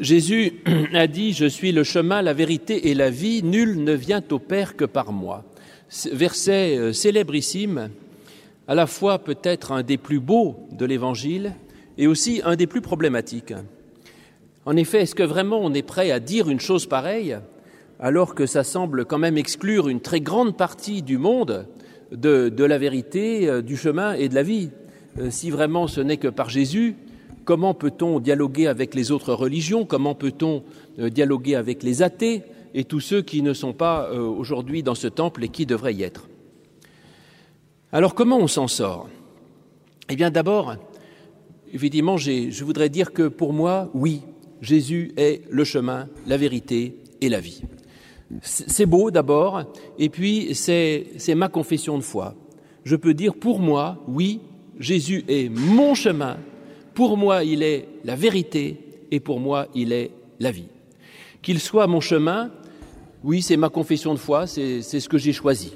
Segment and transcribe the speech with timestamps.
[0.00, 0.54] Jésus
[0.94, 4.38] a dit Je suis le chemin, la vérité et la vie, nul ne vient au
[4.38, 5.44] Père que par moi.
[6.12, 7.90] Verset euh, célébrissime,
[8.66, 11.54] à la fois peut-être un des plus beaux de l'Évangile
[11.98, 13.52] et aussi un des plus problématiques.
[14.64, 17.36] En effet, est-ce que vraiment on est prêt à dire une chose pareille
[17.98, 21.66] alors que ça semble quand même exclure une très grande partie du monde
[22.10, 24.70] de, la vérité, euh, du chemin et de la vie
[25.18, 26.96] euh, Si vraiment ce n'est que par Jésus,
[27.44, 29.84] comment peut-on dialoguer avec les autres religions?
[29.84, 30.62] Comment peut-on
[30.98, 32.42] euh, dialoguer avec les athées
[32.74, 36.02] et tous ceux qui ne sont pas aujourd'hui dans ce temple et qui devraient y
[36.02, 36.28] être?
[37.92, 39.08] Alors comment on s'en sort?
[40.08, 40.76] Eh bien d'abord,
[41.72, 44.22] évidemment, je voudrais dire que pour moi, oui,
[44.60, 47.62] Jésus est le chemin, la vérité et la vie.
[48.42, 49.64] C'est beau d'abord,
[49.98, 52.36] et puis c'est ma confession de foi.
[52.84, 54.40] Je peux dire pour moi, oui,
[54.78, 56.36] Jésus est mon chemin,
[57.00, 58.76] pour moi il est la vérité,
[59.10, 60.68] et pour moi il est la vie.
[61.40, 62.50] Qu'il soit mon chemin,
[63.24, 65.72] oui, c'est ma confession de foi, c'est ce que j'ai choisi.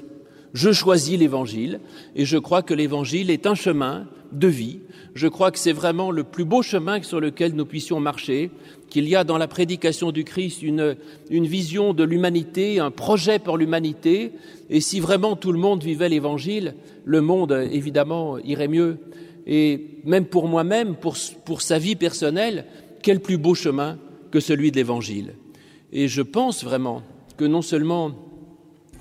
[0.53, 1.79] Je choisis l'Évangile,
[2.15, 4.81] et je crois que l'Évangile est un chemin de vie.
[5.15, 8.51] Je crois que c'est vraiment le plus beau chemin sur lequel nous puissions marcher,
[8.91, 10.95] qu'il y a dans la prédication du Christ une,
[11.31, 14.31] vision de l'humanité, un projet pour l'humanité,
[14.69, 18.99] et si vraiment tout le monde vivait l'Évangile, le monde, évidemment, irait mieux.
[19.47, 21.15] Et même pour moi-même, pour,
[21.45, 22.65] pour sa vie personnelle,
[23.01, 23.99] quel plus beau chemin
[24.31, 25.35] que celui de l'Évangile.
[25.93, 27.03] Et je pense vraiment
[27.37, 28.11] que non seulement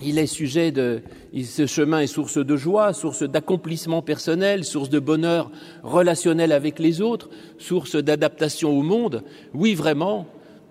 [0.02, 1.02] il est sujet de.
[1.42, 5.50] Ce chemin est source de joie, source d'accomplissement personnel, source de bonheur
[5.82, 9.24] relationnel avec les autres, source d'adaptation au monde.
[9.52, 10.26] Oui, vraiment,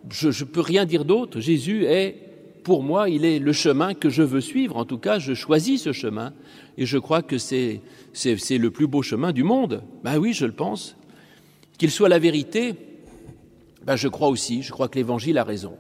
[0.10, 1.40] je ne peux rien dire d'autre.
[1.40, 2.16] Jésus est,
[2.64, 4.78] pour moi, il est le chemin que je veux suivre.
[4.78, 6.34] En tout cas, je choisis ce chemin
[6.78, 7.82] et je crois que c'est
[8.14, 9.84] le plus beau chemin du monde.
[10.04, 10.96] Ben oui, je le pense.
[11.78, 12.76] Qu'il soit la vérité,
[13.86, 14.62] ben je crois aussi.
[14.62, 15.76] Je crois que l'Évangile a raison.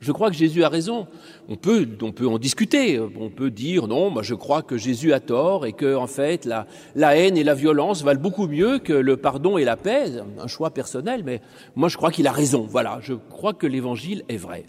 [0.00, 1.06] Je crois que Jésus a raison.
[1.48, 2.98] On peut, on peut en discuter.
[2.98, 6.46] On peut dire non, moi je crois que Jésus a tort et que en fait
[6.46, 10.12] la, la haine et la violence valent beaucoup mieux que le pardon et la paix.
[10.38, 11.42] Un choix personnel, mais
[11.76, 12.66] moi je crois qu'il a raison.
[12.68, 14.64] Voilà, je crois que l'Évangile est vrai.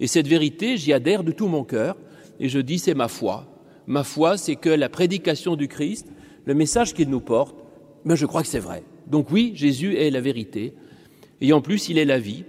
[0.00, 1.96] Et cette vérité, j'y adhère de tout mon cœur
[2.40, 3.46] et je dis c'est ma foi.
[3.86, 6.08] Ma foi, c'est que la prédication du Christ,
[6.44, 7.56] le message qu'il nous porte,
[8.04, 8.82] mais je crois que c'est vrai.
[9.06, 10.74] Donc oui, Jésus est la vérité
[11.40, 12.44] et en plus il est la vie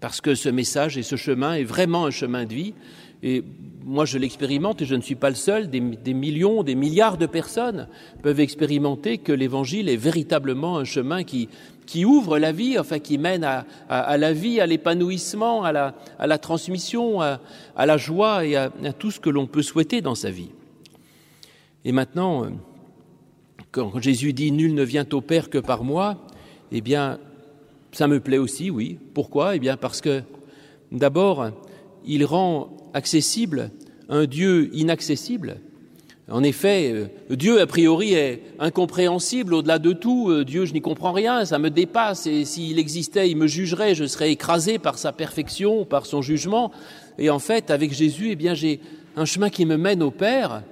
[0.00, 2.74] parce que ce message et ce chemin est vraiment un chemin de vie.
[3.22, 3.42] Et
[3.84, 5.70] moi, je l'expérimente et je ne suis pas le seul.
[5.70, 7.88] Des, millions, des milliards de personnes
[8.22, 11.48] peuvent expérimenter que l'Évangile est véritablement un chemin qui,
[11.86, 15.94] qui ouvre la vie, enfin qui mène à, à, la vie, à l'épanouissement, à la,
[16.18, 17.40] à la, transmission, à,
[17.76, 20.50] la joie et à, tout ce que l'on peut souhaiter dans sa vie.
[21.84, 22.46] Et maintenant,
[23.76, 26.16] quand Jésus dit Nul ne vient au Père que par moi,
[26.72, 27.18] eh bien,
[27.92, 28.98] ça me plaît aussi, oui.
[29.12, 29.54] Pourquoi?
[29.54, 30.22] Eh bien parce que
[30.92, 31.50] d'abord,
[32.06, 33.70] il rend accessible
[34.08, 35.58] un Dieu inaccessible.
[36.30, 40.30] En effet, euh, Dieu, a priori, est incompréhensible au-delà de tout.
[40.30, 43.94] Euh, Dieu, je n'y comprends rien, ça me dépasse, et s'il existait, il me jugerait,
[43.94, 46.72] je serais écrasé par sa perfection, par son jugement.
[47.18, 48.80] Et en fait, avec Jésus, eh bien, j'ai
[49.16, 50.62] un chemin qui me mène au Père.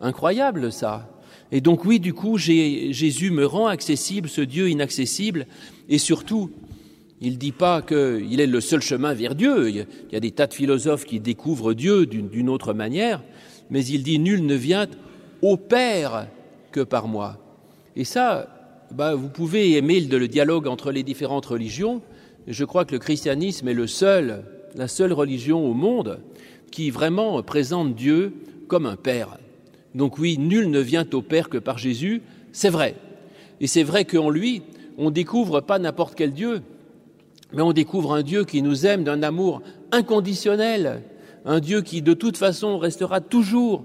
[0.00, 1.08] Incroyable, ça.
[1.52, 5.46] Et donc oui, du coup, Jésus me rend accessible, ce Dieu inaccessible,
[5.88, 6.50] et surtout,
[7.20, 9.68] il ne dit pas qu'il est le seul chemin vers Dieu.
[9.68, 13.22] Il y a des tas de philosophes qui découvrent Dieu d'une autre manière,
[13.68, 14.86] mais il dit nul ne vient
[15.42, 16.28] au Père
[16.72, 17.38] que par moi.
[17.96, 22.00] Et ça, bah, vous pouvez aimer le dialogue entre les différentes religions.
[22.46, 26.20] Je crois que le christianisme est la seule religion au monde
[26.70, 28.32] qui vraiment présente Dieu
[28.68, 29.36] comme un Père.
[29.94, 32.94] Donc oui, nul ne vient au Père que par Jésus, c'est vrai.
[33.60, 34.62] Et c'est vrai qu'en lui,
[34.98, 36.62] on découvre pas n'importe quel Dieu,
[37.52, 39.62] mais on découvre un Dieu qui nous aime d'un amour
[39.92, 41.02] inconditionnel,
[41.44, 43.84] un Dieu qui de toute façon restera toujours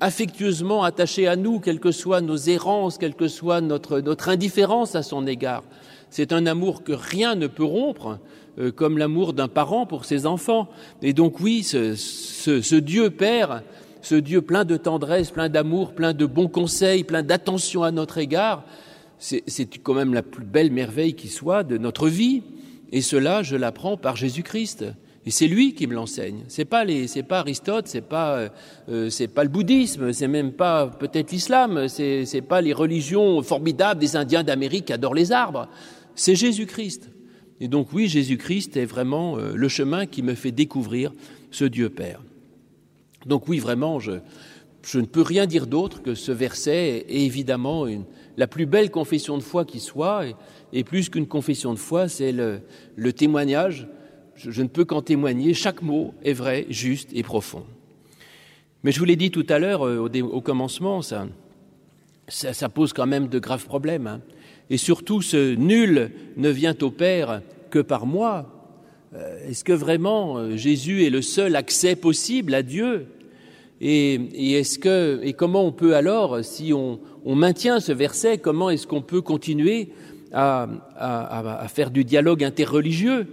[0.00, 5.02] affectueusement attaché à nous, quelles que soient nos errances, quelle que soit notre, indifférence à
[5.02, 5.62] son égard.
[6.10, 8.18] C'est un amour que rien ne peut rompre,
[8.58, 10.68] euh, comme l'amour d'un parent pour ses enfants.
[11.02, 13.62] Et donc oui, ce Dieu Père
[14.02, 18.18] ce Dieu plein de tendresse, plein d'amour, plein de bons conseils, plein d'attention à notre
[18.18, 18.64] égard,
[19.18, 22.42] c'est quand même la plus belle merveille qui soit de notre vie.
[22.90, 24.84] Et cela, je l'apprends par Jésus-Christ.
[25.24, 26.42] Et c'est lui qui me l'enseigne.
[26.48, 28.50] C'est pas les, c'est pas Aristote, c'est pas,
[28.88, 33.40] euh, c'est pas le bouddhisme, c'est même pas peut-être l'islam, c'est, c'est pas les religions
[33.42, 35.68] formidables des Indiens d'Amérique qui adorent les arbres.
[36.16, 37.10] C'est Jésus-Christ.
[37.60, 41.12] Et donc oui, Jésus-Christ est vraiment euh, le chemin qui me fait découvrir
[41.52, 42.20] ce Dieu Père.
[43.26, 44.12] Donc oui, vraiment, je,
[44.94, 47.86] ne peux rien dire d'autre que ce verset est évidemment
[48.36, 50.24] la plus belle confession de foi qui soit,
[50.72, 53.86] et, plus qu'une confession de foi, c'est le, témoignage.
[54.34, 55.54] Je, ne peux qu'en témoigner.
[55.54, 57.64] Chaque mot est vrai, juste et profond.
[58.82, 61.28] Mais je vous l'ai dit tout à l'heure euh, au, commencement, ça,
[62.28, 64.06] ça, pose quand même de graves problèmes.
[64.08, 64.20] Hein.
[64.70, 68.51] Et surtout, ce nul ne vient au Père que par moi.
[69.14, 73.06] Euh, est-ce que vraiment euh, Jésus est le seul accès possible à Dieu?
[73.84, 74.62] Et,
[75.36, 79.88] comment on peut alors, si on, maintient ce verset, comment est-ce qu'on peut continuer
[80.32, 80.68] à,
[81.68, 83.26] faire du dialogue interreligieux?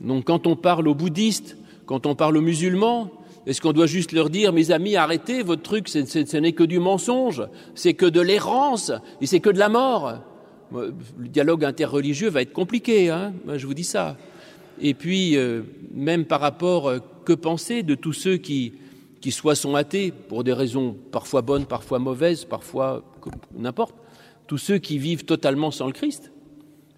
[0.00, 3.10] Donc, quand on parle aux bouddhistes, quand on parle aux musulmans,
[3.46, 6.78] est-ce qu'on doit juste leur dire, mes amis, arrêtez, votre truc, ce n'est que du
[6.78, 7.42] mensonge,
[7.74, 10.20] c'est que de l'errance, et c'est que de la mort?
[10.72, 13.34] Le dialogue interreligieux va être compliqué, hein.
[13.46, 14.16] Je vous dis ça.
[14.84, 15.62] Et puis, euh,
[15.94, 18.74] même par rapport, euh, que penser de tous ceux qui,
[19.20, 23.04] qui soit sont athées, pour des raisons parfois bonnes, parfois mauvaises, parfois
[23.56, 23.94] n'importe,
[24.48, 26.32] tous ceux qui vivent totalement sans le Christ.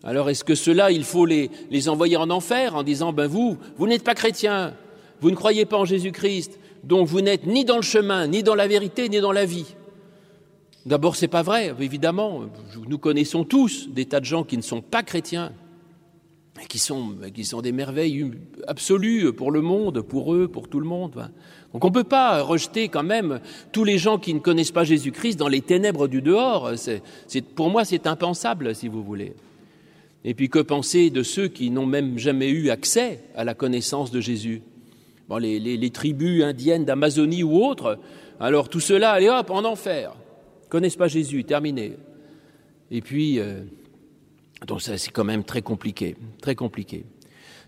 [0.02, 3.58] Alors est-ce que ceux-là, il faut les, les envoyer en enfer en disant, ben vous,
[3.76, 4.74] vous n'êtes pas chrétien,
[5.20, 8.54] vous ne croyez pas en Jésus-Christ, donc vous n'êtes ni dans le chemin, ni dans
[8.54, 9.74] la vérité, ni dans la vie?
[10.86, 12.42] D'abord, c'est pas vrai, évidemment.
[12.86, 15.52] Nous connaissons tous des tas de gens qui ne sont pas chrétiens,
[16.68, 18.30] qui sont, qui sont des merveilles
[18.66, 21.30] absolues pour le monde, pour eux, pour tout le monde.
[21.72, 23.40] Donc on ne peut pas rejeter quand même
[23.72, 26.70] tous les gens qui ne connaissent pas Jésus-Christ dans les ténèbres du dehors.
[27.56, 29.34] pour moi, c'est impensable, si vous voulez.
[30.24, 34.10] Et puis que penser de ceux qui n'ont même jamais eu accès à la connaissance
[34.10, 34.62] de Jésus?
[35.28, 37.98] Bon, les, tribus indiennes d'Amazonie ou autres,
[38.40, 40.14] alors tout cela, allez hop, en enfer.
[40.68, 41.92] Connaissent pas Jésus, terminé.
[42.90, 43.62] Et puis, euh,
[44.66, 47.04] donc ça, c'est quand même très compliqué, très compliqué.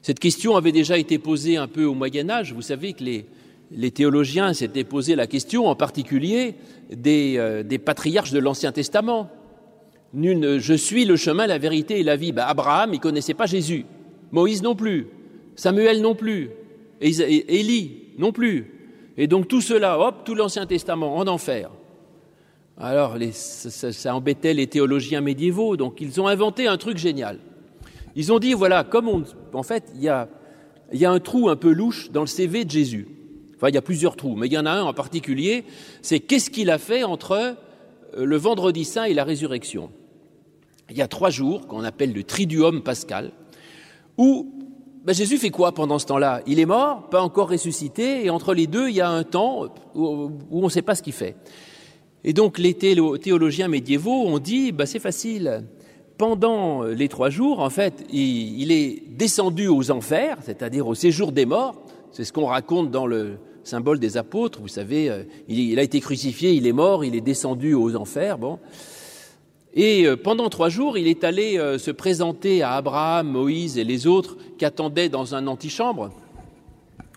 [0.02, 2.52] Cette question avait déjà été posée un peu au Moyen Âge.
[2.52, 6.54] Vous savez que les, théologiens s'étaient posé la question, en particulier
[6.90, 9.31] des, euh, patriarches de l'Ancien Testament.
[10.14, 12.32] je suis le chemin, la vérité et la vie.
[12.32, 13.84] Ben, Abraham, il connaissait pas Jésus.
[14.31, 15.08] Moïse non plus.
[15.56, 16.50] Samuel non plus.
[17.00, 18.72] Élie non plus.
[19.16, 21.70] Et donc tout cela, hop, tout l'Ancien Testament en enfer.
[22.78, 27.38] Alors ça, embêtait les théologiens médiévaux, donc ils ont inventé un truc génial.
[28.14, 30.28] Ils ont dit, voilà, comme on, en fait, il y a
[31.11, 33.08] un trou un peu louche dans le CV de Jésus.
[33.56, 35.64] Enfin, il y a plusieurs trous, mais il y en a un en particulier,
[36.02, 37.55] c'est qu'est-ce qu'il a fait entre euh,
[38.25, 39.90] le vendredi saint et la résurrection.
[40.90, 43.32] Il y a trois jours, qu'on appelle le triduum pascal,
[44.19, 44.52] où
[45.05, 46.43] ben, Jésus fait quoi pendant ce temps-là?
[46.46, 49.69] Il est mort, pas encore ressuscité, et entre les deux, il y a un temps
[49.94, 51.37] où, on ne sait pas ce qu'il fait.
[52.24, 55.64] Et donc les théologiens médiévaux ont dit, ben, c'est facile,
[56.18, 61.46] pendant les trois jours, en fait, il est descendu aux enfers, c'est-à-dire au séjour des
[61.46, 61.74] morts,
[62.10, 63.36] c'est ce qu'on raconte dans le
[63.66, 64.60] symbole des apôtres.
[64.60, 68.38] Vous savez, euh, il, a été crucifié, il est mort, il est descendu aux enfers.
[68.38, 68.58] Bon.
[69.74, 73.84] Et euh, pendant trois jours, il est allé euh, se présenter à Abraham, Moïse et
[73.84, 76.10] les autres qui attendaient dans un antichambre.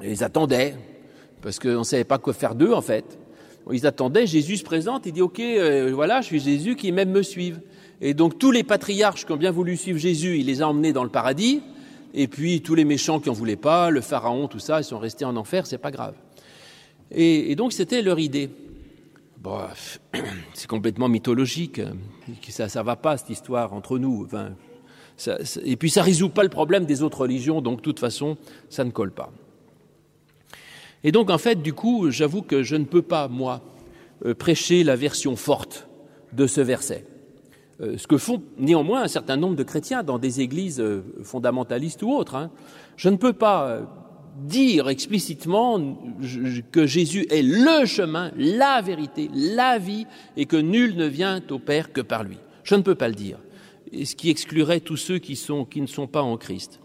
[0.04, 0.76] ils attendaient,
[1.42, 3.18] parce qu'on ne savait pas quoi faire d'eux, en fait.
[3.72, 5.42] Ils attendaient, Jésus se présente, il dit, OK,
[5.94, 7.60] voilà, je suis Jésus, qui même me suivent.
[8.02, 10.94] Et donc tous les patriarches qui ont bien voulu suivre Jésus, il les a emmenés
[10.94, 11.62] dans le paradis.
[12.14, 15.00] Et puis tous les méchants qui en voulaient pas, le pharaon, tout ça, ils sont
[15.00, 16.16] restés en enfer, c'est pas grave.
[17.12, 18.50] Et, donc c'était leur idée.
[19.38, 19.60] Bon,
[20.54, 21.82] c'est complètement mythologique.
[22.48, 24.28] Ça, ça va pas cette histoire entre nous.
[25.66, 28.38] Et puis ça résout pas le problème des autres religions, donc de toute façon,
[28.70, 29.32] ça ne colle pas.
[31.04, 33.62] Et donc en fait, du coup, j'avoue que je ne peux pas moi
[34.26, 35.88] euh, prêcher la version forte
[36.34, 37.06] de ce verset.
[37.82, 42.04] Euh, ce que font néanmoins un certain nombre de chrétiens dans des églises euh, fondamentalistes
[42.04, 42.36] ou autres.
[42.36, 42.52] Hein.
[42.98, 43.82] Je ne peux pas
[44.46, 45.80] dire explicitement
[46.72, 50.06] que Jésus est le chemin, la vérité, la vie,
[50.38, 52.38] et que nul ne vient au Père que par lui.
[52.64, 53.38] Je ne peux pas le dire,
[53.92, 56.80] ce qui exclurait tous ceux qui, sont, qui ne sont pas en Christ.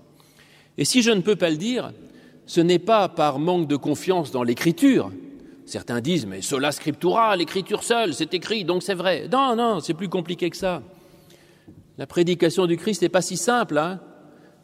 [0.78, 1.92] Et si je ne peux pas le dire,
[2.46, 5.10] ce n'est pas par manque de confiance dans l'Écriture,
[5.66, 9.28] Certains disent, mais sola scriptura, l'écriture seule, c'est écrit, donc c'est vrai.
[9.32, 10.82] Non, non, c'est plus compliqué que ça.
[11.96, 13.78] La prédication du Christ n'est pas si simple.
[13.78, 14.00] Hein.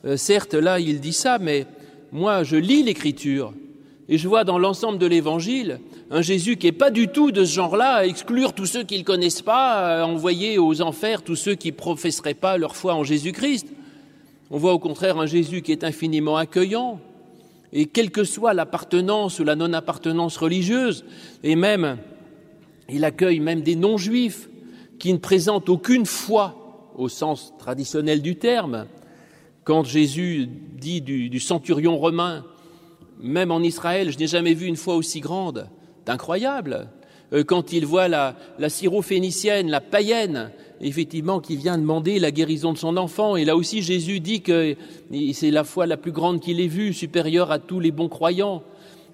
[0.05, 1.67] Euh, certes, là, il dit ça, mais
[2.13, 3.55] moi, je lis l'écriture
[4.09, 7.45] et je vois dans l'ensemble de l'évangile un Jésus qui n'est pas du tout de
[7.45, 11.55] ce genre-là, à exclure tous ceux qui ne connaissent pas, envoyer aux enfers tous ceux
[11.55, 13.69] qui ne professeraient pas leur foi en Jésus-Christ.
[14.51, 17.01] On voit au contraire un Jésus qui est infiniment accueillant,
[17.73, 21.05] et quelle que soit l'appartenance ou la non-appartenance religieuse,
[21.43, 21.99] et même,
[22.89, 24.49] il accueille même des non-juifs
[24.99, 28.87] qui ne présentent aucune foi au sens traditionnel du terme.
[29.65, 32.45] Quand Jésus dit du, centurion romain,
[33.21, 35.69] même en Israël, je n'ai jamais vu une foi aussi grande,
[36.05, 36.89] c'est incroyable.
[37.33, 40.51] euh, quand il voit la, la syrophénicienne, la païenne,
[40.81, 43.37] effectivement, qui vient demander la guérison de son enfant.
[43.37, 44.77] Et là aussi, Jésus dit que
[45.33, 48.63] c'est la foi la plus grande qu'il ait vue, supérieure à tous les bons croyants.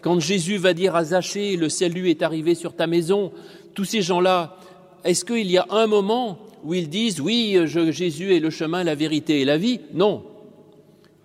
[0.03, 3.33] Quand Jésus va dire à Zachée, le salut est arrivé sur ta maison,
[3.75, 4.57] tous ces gens-là,
[5.05, 8.95] est-ce qu'il y a un moment où ils disent, oui, Jésus est le chemin, la
[8.95, 9.81] vérité et la vie?
[9.93, 10.25] Non.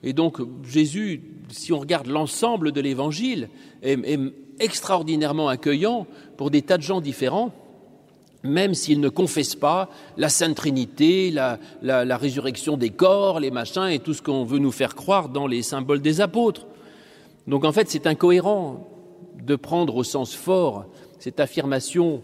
[0.04, 3.50] Et donc, Jésus, si on regarde l'ensemble de l'Évangile,
[3.84, 4.20] est, est
[4.60, 6.08] extraordinairement accueillant
[6.38, 7.54] pour des tas de gens différents
[8.44, 13.52] même s'ils ne confessent pas la Sainte Trinité, la, la, la, résurrection des corps, les
[13.52, 16.66] machins et tout ce qu'on veut nous faire croire dans les symboles des apôtres.
[17.48, 18.88] Donc en fait, c'est incohérent
[19.44, 20.86] de prendre au sens fort
[21.20, 22.24] cette affirmation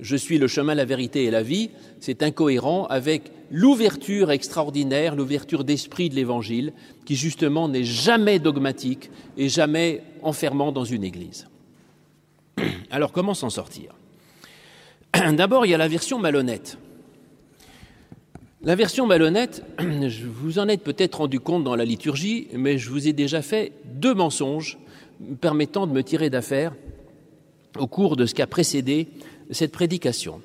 [0.00, 1.70] je suis le chemin, la vérité et la vie,
[2.00, 6.72] c'est incohérent avec l'ouverture extraordinaire, l'ouverture d'esprit de l'Évangile,
[7.04, 11.48] qui justement n'est jamais dogmatique et jamais enfermant dans une Église.
[12.90, 13.95] Alors comment s'en sortir?
[15.32, 16.78] D'abord, il y a la version malhonnête.
[18.62, 23.06] La version malhonnête, vous en êtes peut-être rendu compte dans la liturgie, mais je vous
[23.08, 24.78] ai déjà fait deux mensonges
[25.40, 26.74] permettant de me tirer d'affaire
[27.78, 29.08] au cours de ce qui a précédé
[29.50, 30.40] cette prédication.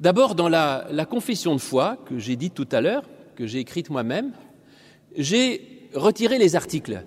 [0.00, 3.60] D'abord, dans la, la, confession de foi que j'ai dite tout à l'heure, que j'ai
[3.60, 4.32] écrite moi-même,
[5.16, 7.02] j'ai retiré les articles.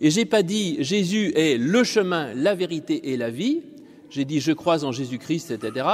[0.00, 3.62] Et j'ai pas dit Jésus est le chemin, la vérité et la vie,
[4.14, 5.86] j'ai dit je crois en Jésus-Christ, etc.,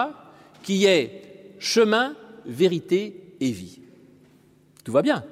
[0.62, 3.80] qui est chemin, vérité et vie.
[4.84, 5.24] Tout va bien.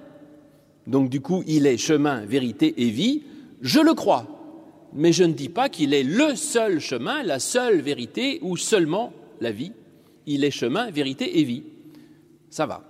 [0.87, 3.25] Donc du coup, il est chemin, vérité et vie,
[3.61, 4.26] je le crois.
[4.95, 9.12] Mais je ne dis pas qu'il est le seul chemin, la seule vérité ou seulement
[9.42, 9.73] la vie.
[10.25, 11.64] Il est chemin, vérité et vie.
[12.49, 12.83] Ça va.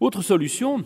[0.00, 0.82] Autre solution,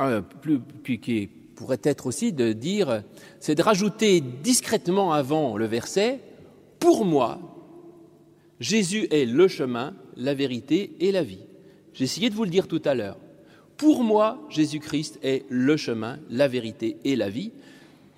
[0.00, 0.60] euh, plus,
[1.00, 3.02] qui pourrait être aussi de dire,
[3.40, 6.20] c'est de rajouter discrètement avant le verset
[6.78, 7.40] pour moi,
[8.60, 11.44] Jésus est le chemin, la vérité et la vie.
[11.92, 13.18] J'ai essayé de vous le dire tout à l'heure.
[13.76, 17.52] Pour moi, Jésus-Christ est le chemin, la vérité et la vie.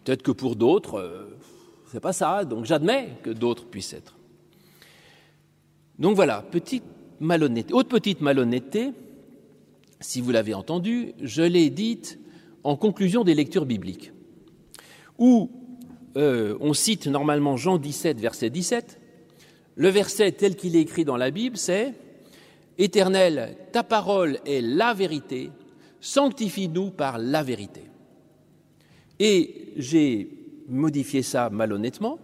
[0.05, 1.37] Peut-être que pour d'autres, euh,
[1.91, 4.17] c'est pas ça, donc j'admets que d'autres puissent être.
[5.99, 6.85] Donc voilà, petite
[7.21, 7.75] malhonnêteté.
[7.75, 8.93] Autre petite malhonnêteté,
[10.01, 12.19] si vous l'avez entendu, je l'ai dite
[12.63, 14.13] en conclusion des lectures bibliques,
[15.19, 15.51] où
[16.17, 19.01] euh, on cite normalement Jean 17, verset 17.
[19.77, 21.95] Le verset tel qu'il est écrit dans la Bible, c'est
[22.79, 25.51] Éternel, ta parole est la vérité,
[26.01, 27.83] sanctifie-nous par la vérité.
[29.19, 30.31] Et j'ai
[30.69, 32.19] modifié ça malhonnêtement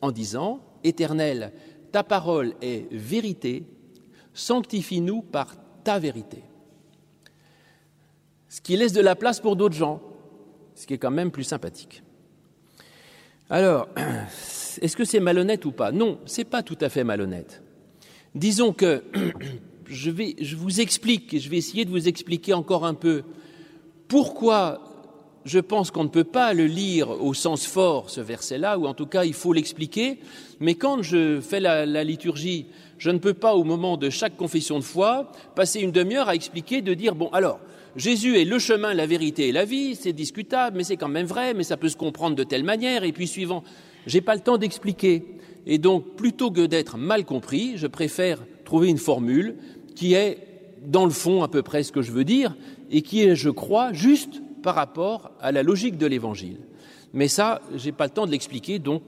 [0.00, 1.52] en disant Éternel,
[1.92, 3.64] ta parole est vérité,
[4.34, 6.42] sanctifie-nous par ta vérité.
[8.48, 10.00] Ce qui laisse de la place pour d'autres gens,
[10.74, 12.02] ce qui est quand même plus sympathique.
[13.52, 13.86] Alors,
[14.80, 15.92] est-ce que c'est malhonnête ou pas?
[15.92, 17.62] Non, c'est pas tout à fait malhonnête.
[18.34, 19.04] Disons que
[19.86, 23.24] je, vais, je vous explique, je vais essayer de vous expliquer encore un peu
[24.08, 24.80] pourquoi
[25.44, 28.94] je pense qu'on ne peut pas le lire au sens fort, ce verset-là, ou en
[28.94, 30.20] tout cas il faut l'expliquer,
[30.58, 34.38] mais quand je fais la, la, liturgie, je ne peux pas, au moment de chaque
[34.38, 37.60] confession de foi, passer une demi-heure à expliquer, de dire, bon, alors,
[37.96, 41.26] Jésus est le chemin, la vérité et la vie, c'est discutable, mais c'est quand même
[41.26, 43.62] vrai, mais ça peut se comprendre de telle manière, et puis suivant,
[44.06, 45.24] j'ai pas le temps d'expliquer.
[45.66, 49.56] Et donc, plutôt que d'être mal compris, je préfère trouver une formule
[49.94, 50.38] qui est,
[50.84, 52.56] dans le fond, à peu près ce que je veux dire,
[52.90, 56.60] et qui est, je crois, juste par rapport à la logique de l'évangile.
[57.12, 59.02] Mais ça, j'ai pas le temps de l'expliquer, donc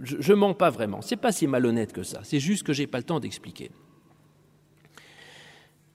[0.00, 1.00] je, je mens pas vraiment.
[1.00, 2.20] C'est pas si malhonnête que ça.
[2.24, 3.70] C'est juste que j'ai pas le temps d'expliquer.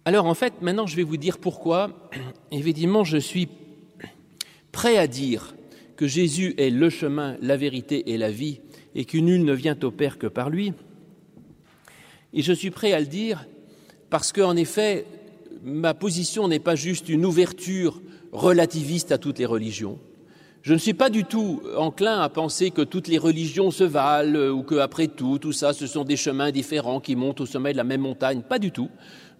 [0.03, 2.10] Alors en fait, maintenant je vais vous dire pourquoi,
[2.51, 3.48] évidemment, je suis
[4.72, 5.53] prêt à dire
[5.96, 8.62] que Jésus est le chemin, la vérité et la vie,
[8.96, 10.74] et que nul ne vient au Père que par lui.
[12.34, 13.46] Et je suis prêt à le dire
[14.10, 15.05] parce qu'en effet,
[15.62, 20.00] ma position n'est pas juste une ouverture relativiste à toutes les religions.
[20.63, 24.50] Je ne suis pas du tout enclin à penser que toutes les religions se valent
[24.50, 27.72] ou que, après tout, tout ça, ce sont des chemins différents qui montent au sommet
[27.72, 28.41] de la même montagne.
[28.41, 28.89] Pas du tout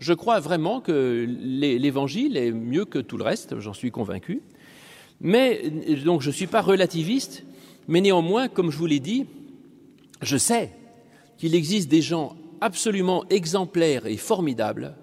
[0.02, 4.42] je crois vraiment que l'Évangile est mieux que tout le reste, j'en suis convaincu.
[5.22, 5.70] Mais
[6.04, 7.46] donc je ne suis pas relativiste,
[7.88, 9.28] mais néanmoins, comme je vous l'ai dit,
[10.24, 10.72] je sais
[11.38, 14.96] qu'il existe des gens absolument exemplaires et formidables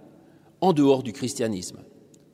[0.60, 1.78] en dehors du christianisme,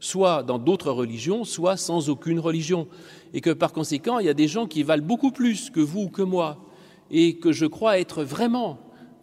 [0.00, 2.88] soit dans d'autres religions, soit sans aucune religion,
[3.35, 6.04] et que par conséquent, il y a des gens qui valent beaucoup plus que vous
[6.04, 6.64] ou que moi,
[7.11, 8.78] et que je crois être vraiment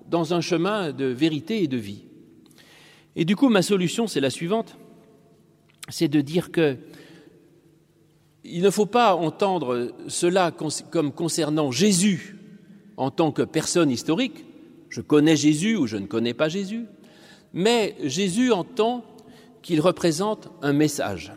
[0.07, 2.03] dans un chemin de vérité et de vie.
[3.15, 4.77] Et du coup, ma solution, c'est la suivante,
[5.89, 6.77] c'est de dire que
[8.43, 12.37] il ne faut pas entendre cela comme concernant Jésus
[12.97, 14.45] en tant que personne historique,
[14.89, 16.85] je connais Jésus ou je ne connais pas Jésus,
[17.53, 19.05] mais Jésus entend
[19.61, 21.33] qu'il représente un message.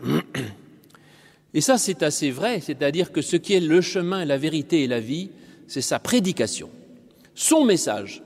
[1.53, 4.87] Et ça, c'est assez vrai, c'est-à-dire que ce qui est le chemin, la vérité et
[4.87, 5.29] la vie,
[5.67, 6.69] c'est sa prédication,
[7.33, 8.21] son message.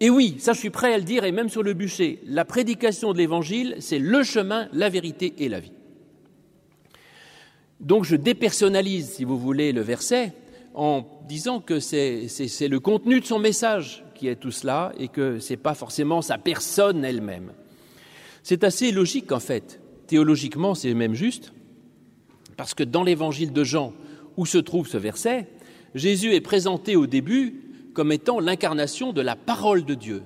[0.00, 2.44] Et oui, ça je suis prêt à le dire, et même sur le bûcher, la
[2.44, 5.72] prédication de l'Évangile, c'est le chemin, la vérité et la vie.
[7.80, 10.32] Donc je dépersonnalise, si vous voulez, le verset
[10.74, 12.28] en disant que c'est
[12.68, 16.22] le contenu de son message qui est tout cela et que ce n'est pas forcément
[16.22, 17.52] sa personne elle-même.
[18.42, 19.80] C'est assez logique en fait.
[20.06, 21.52] Théologiquement, c'est même juste.
[22.56, 23.92] Parce que dans l'évangile de Jean,
[24.36, 25.48] où se trouve ce verset,
[25.94, 30.22] Jésus est présenté au début comme étant l'incarnation de la parole de Dieu.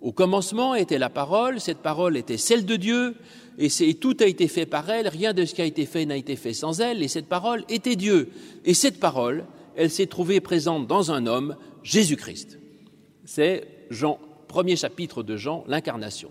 [0.00, 3.16] Au commencement était la parole, cette parole était celle de Dieu,
[3.58, 6.16] et, tout a été fait par elle, rien de ce qui a été fait n'a
[6.16, 8.30] été fait sans elle, et cette parole était Dieu.
[8.64, 12.58] Et cette parole, elle s'est trouvée présente dans un homme, Jésus-Christ.
[13.24, 16.30] C'est Jean, premier chapitre de Jean, l'incarnation.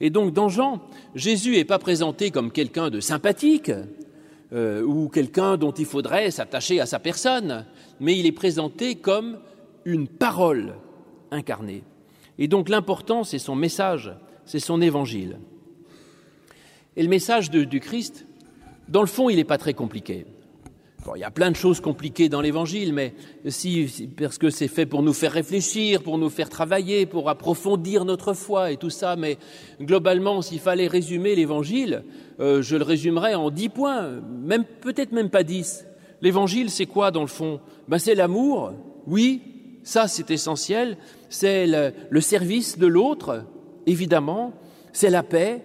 [0.00, 0.80] Et donc dans Jean,
[1.14, 3.70] Jésus n'est pas présenté comme quelqu'un de sympathique,
[4.52, 7.64] euh, ou quelqu'un dont il faudrait s'attacher à sa personne,
[8.00, 9.38] mais il est présenté comme
[9.84, 10.74] une parole
[11.30, 11.84] incarnée.
[12.38, 15.38] Et donc l'important, c'est son message, c'est son évangile.
[16.96, 18.26] Et le message du Christ,
[18.88, 20.26] dans le fond, il n'est pas très compliqué
[21.16, 23.14] il y a plein de choses compliquées dans l'Évangile, mais
[23.48, 28.04] si, parce que c'est fait pour nous faire réfléchir, pour nous faire travailler, pour approfondir
[28.04, 29.38] notre foi et tout ça, mais
[29.80, 32.04] globalement, s'il fallait résumer l'Évangile,
[32.40, 35.84] euh, je le résumerais en dix points, même peut-être même pas dix.
[36.20, 37.60] L'Évangile, c'est quoi dans le fond?
[37.88, 38.72] Ben, C'est l'amour,
[39.06, 39.42] oui,
[39.82, 40.96] ça c'est essentiel,
[41.28, 43.44] c'est le, service de l'autre,
[43.86, 44.52] évidemment,
[44.92, 45.64] c'est la paix.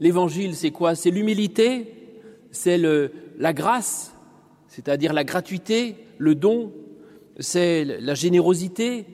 [0.00, 0.94] L'Évangile, c'est quoi?
[0.94, 2.20] C'est l'humilité,
[2.50, 4.14] c'est la grâce,
[4.68, 6.72] c'est-à-dire la gratuité, le don,
[7.38, 9.06] c'est la générosité,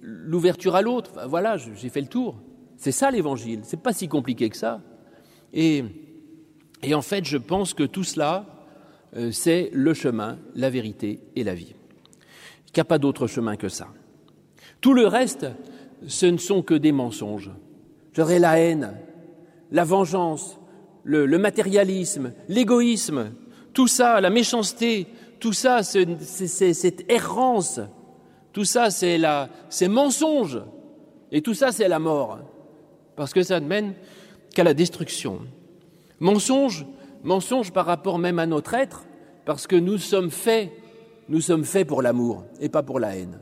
[0.00, 1.12] l'ouverture à l'autre.
[1.28, 2.40] Voilà, j'ai fait le tour.
[2.76, 3.60] C'est ça l'évangile.
[3.62, 4.82] C'est pas si compliqué que ça.
[5.52, 5.84] Et,
[6.92, 8.46] en fait, je pense que tout cela,
[9.16, 11.75] euh, c'est le chemin, la vérité et la vie.
[12.76, 13.88] Il n'y a pas d'autre chemin que ça.
[14.82, 15.46] Tout le reste,
[16.06, 17.50] ce ne sont que des mensonges.
[18.12, 18.92] J'aurais la haine,
[19.72, 20.60] la vengeance,
[21.02, 23.32] le matérialisme, l'égoïsme,
[23.72, 25.06] tout ça, la méchanceté,
[25.40, 27.80] tout ça, cette errance,
[28.52, 29.18] tout ça, c'est
[29.70, 30.60] ces mensonges,
[31.32, 32.40] et tout ça, c'est la mort,
[33.16, 33.94] parce que ça ne mène
[34.54, 35.40] qu'à la destruction.
[36.20, 36.84] Mensonge,
[37.22, 39.04] mensonge par rapport même à notre être,
[39.46, 40.70] parce que nous sommes faits,
[41.28, 43.38] nous sommes faits pour l'amour et pas pour la haine.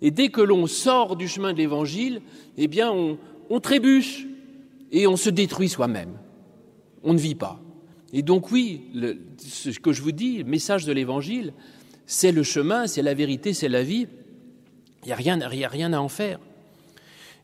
[0.00, 2.22] Et dès que l'on sort du chemin de l'Évangile,
[2.58, 4.26] eh bien, on, trébuche
[4.90, 6.18] et on se détruit soi-même.
[7.02, 7.60] On ne vit pas.
[8.12, 8.82] Et donc oui,
[9.38, 11.52] ce que je vous dis, le message de l'Évangile,
[12.04, 14.08] c'est le chemin, c'est la vérité, c'est la vie.
[15.04, 16.40] Il n'y a, rien, rien à en faire.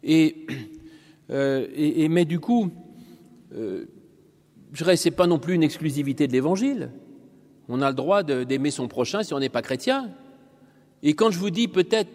[0.03, 0.47] Et,
[1.31, 2.71] euh, mais du coup,
[3.55, 3.87] euh,
[4.73, 6.91] je dirais, ce n'est pas non plus une exclusivité de l'Évangile.
[7.69, 10.11] On a le droit d'aimer son prochain si on n'est pas chrétien.
[11.03, 12.11] Et quand je vous dis peut-être,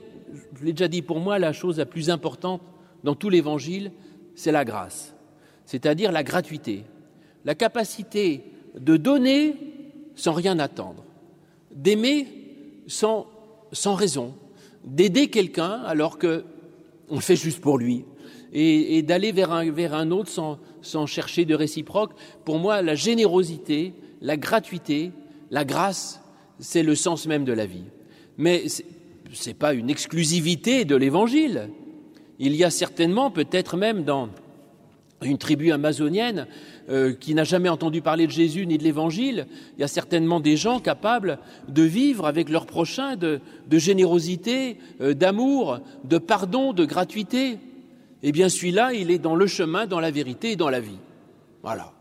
[0.59, 2.61] je l'ai déjà dit pour moi, la chose la plus importante
[3.03, 3.91] dans tout l'Évangile,
[4.35, 5.13] c'est la grâce,
[5.65, 6.83] c'est-à-dire la gratuité.
[7.45, 8.43] La capacité
[8.79, 9.55] de donner
[10.15, 11.03] sans rien attendre,
[11.71, 12.27] d'aimer
[12.87, 13.27] sans,
[13.85, 14.33] raison,
[14.85, 16.45] d'aider quelqu'un alors que
[17.09, 18.05] on le fait juste pour lui,
[18.53, 22.11] et, d'aller vers un, vers un autre sans, sans chercher de réciproque.
[22.45, 25.11] Pour moi, la générosité, la gratuité,
[25.53, 26.19] la grâce,
[26.57, 27.85] c'est le sens même de la vie.
[28.37, 28.81] Mais ce
[29.47, 31.69] n'est pas une exclusivité de l'Évangile.
[32.39, 34.29] Il y a certainement, peut-être même dans
[35.21, 36.47] une tribu amazonienne,
[36.89, 39.45] euh, qui n'a jamais entendu parler de Jésus ni de l'Évangile,
[39.77, 41.37] il y a certainement des gens capables
[41.69, 43.39] de vivre avec leur prochain de,
[43.71, 47.59] générosité, euh, d'amour, de pardon, de gratuité.
[48.23, 50.99] Eh bien, celui-là, il est dans le chemin, dans la vérité et dans la vie.
[51.61, 51.93] Voilà.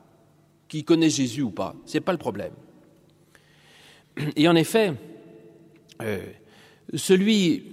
[0.68, 2.52] Qui connaît Jésus ou pas, ce n'est pas le problème.
[4.36, 4.94] Et en effet,
[6.02, 6.20] euh,
[6.94, 7.64] celui,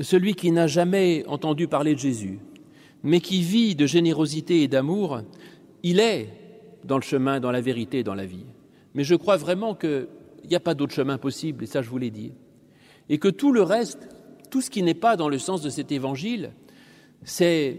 [0.00, 2.38] celui qui n'a jamais entendu parler de Jésus,
[3.02, 5.20] mais qui vit de générosité et d'amour,
[5.82, 6.28] il est
[6.84, 8.46] dans le chemin, dans la vérité, dans la vie.
[8.94, 10.08] Mais je crois vraiment qu'il
[10.48, 12.32] n'y a pas d'autre chemin possible, et ça je vous l'ai dit.
[13.08, 14.08] Et que tout le reste,
[14.50, 16.52] tout ce qui n'est pas dans le sens de cet évangile,
[17.24, 17.78] c'est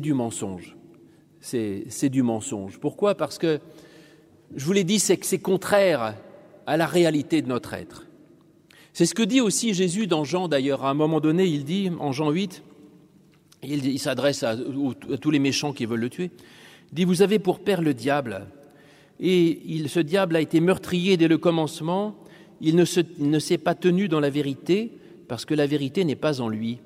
[0.00, 0.76] du mensonge.
[1.40, 2.78] C'est du mensonge.
[2.78, 3.14] Pourquoi?
[3.14, 3.60] Parce que,
[4.54, 6.14] je vous l'ai dit, c'est que c'est contraire
[6.70, 8.06] à la réalité de notre être.
[8.92, 10.84] C'est ce que dit aussi Jésus dans Jean d'ailleurs.
[10.84, 12.62] À un moment donné, il dit, en Jean 8,
[13.64, 14.56] il, s'adresse à,
[15.20, 16.30] tous les méchants qui veulent le tuer
[16.92, 18.46] dit Vous avez pour père le diable,
[19.18, 22.14] et il, ce diable a été meurtrier dès le commencement,
[22.60, 24.92] il ne, se, ne s'est pas tenu dans la vérité,
[25.26, 26.78] parce que la vérité n'est pas en lui.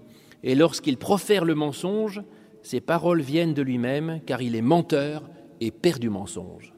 [0.42, 2.22] et lorsqu'il profère le mensonge,
[2.62, 5.28] ses paroles viennent de lui-même, car il est menteur
[5.60, 6.72] et père du mensonge.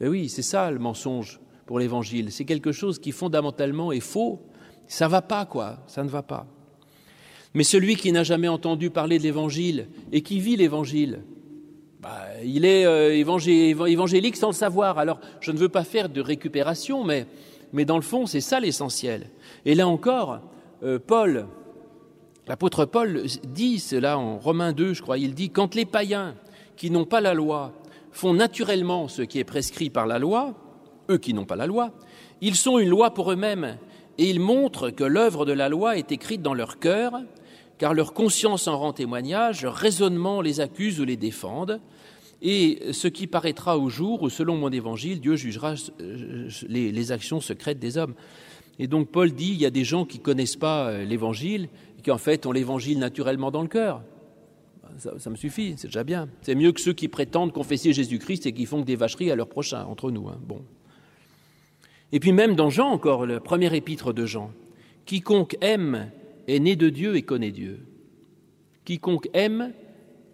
[0.00, 1.38] Mais oui, c'est ça le mensonge
[1.68, 2.32] pour l'Évangile.
[2.32, 4.40] C'est quelque chose qui fondamentalement est faux.
[4.86, 5.76] Ça ne va pas, quoi.
[5.86, 6.46] Ça ne va pas.
[7.52, 11.20] Mais celui qui n'a jamais entendu parler de l'Évangile et qui vit l'Évangile,
[12.00, 14.98] bah, il est euh, évangélique sans le savoir.
[14.98, 17.26] Alors, je ne veux pas faire de récupération, mais,
[17.74, 19.28] mais dans le fond, c'est ça l'essentiel.
[19.66, 20.40] Et là encore,
[20.82, 21.48] euh, Paul,
[22.46, 26.34] l'apôtre Paul dit cela en Romains 2, je crois, il dit, quand les païens
[26.76, 27.74] qui n'ont pas la loi
[28.10, 30.54] font naturellement ce qui est prescrit par la loi,
[31.10, 31.92] eux qui n'ont pas la loi,
[32.40, 33.78] ils sont une loi pour eux-mêmes,
[34.18, 37.12] et ils montrent que l'œuvre de la loi est écrite dans leur cœur,
[37.78, 41.80] car leur conscience en rend témoignage, leur raisonnement les accuse ou les défendent,
[42.40, 47.40] et ce qui paraîtra au jour où, selon mon évangile, Dieu jugera euh, les, actions
[47.40, 48.14] secrètes des hommes.
[48.78, 51.68] Et donc Paul dit, il y a des gens qui ne connaissent pas euh, l'évangile,
[51.98, 54.02] et qui en fait ont l'évangile naturellement dans le cœur.
[54.98, 56.28] Ça, me suffit, c'est déjà bien.
[56.42, 59.36] C'est mieux que ceux qui prétendent confesser Jésus-Christ et qui font que des vacheries à
[59.36, 60.28] leur prochain, entre nous.
[60.28, 60.38] Hein.
[60.44, 60.60] Bon.
[62.12, 64.50] Et puis même dans Jean encore, le premier épître de Jean,
[65.04, 66.10] quiconque aime
[66.46, 67.80] est né de Dieu et connaît Dieu.
[68.84, 69.72] Quiconque aime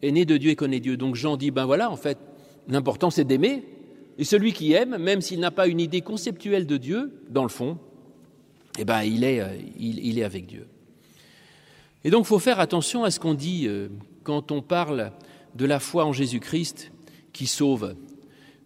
[0.03, 0.97] est né de Dieu et connaît Dieu.
[0.97, 2.19] Donc Jean dit, ben voilà, en fait,
[2.69, 3.65] l'important c'est d'aimer.
[4.19, 7.49] Et celui qui aime, même s'il n'a pas une idée conceptuelle de Dieu, dans le
[7.49, 7.79] fond,
[8.79, 10.67] eh ben, il, est, euh, il, est avec Dieu.
[12.05, 13.89] Et donc il faut faire attention à ce qu'on dit euh,
[14.23, 15.13] quand on parle
[15.55, 16.93] de la foi en Jésus-Christ
[17.33, 17.95] qui sauve.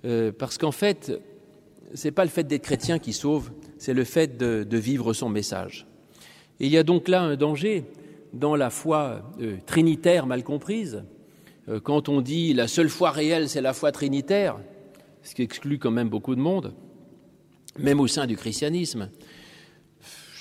[0.05, 1.13] Euh, parce qu'en fait,
[2.05, 5.89] n'est pas le fait d'être chrétien qui sauve, c'est le fait de vivre son message
[6.61, 7.85] il y a donc là un danger
[8.33, 11.05] dans la foi euh, trinitaire mal comprise.
[11.69, 14.57] Euh, quand on dit la seule foi réelle, c'est la foi trinitaire,
[15.23, 16.75] ce qui exclut quand même beaucoup de monde,
[17.79, 19.11] même au sein du christianisme.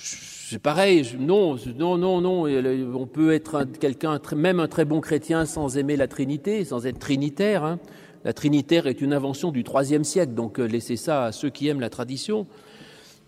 [0.01, 2.45] C'est pareil, non, non, non, non.
[2.97, 6.99] On peut être quelqu'un, même un très bon chrétien, sans aimer la Trinité, sans être
[6.99, 7.65] trinitaire.
[7.65, 7.79] Hein.
[8.27, 11.69] La trinitaire est une invention du IIIe siècle, donc euh, laissez ça à ceux qui
[11.69, 12.45] aiment la tradition.